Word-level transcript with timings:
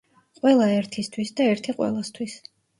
ყველა 0.39 0.69
ერთისთვის 0.77 1.33
და 1.41 1.47
ერთი 1.53 1.79
ყველასთის 1.79 2.43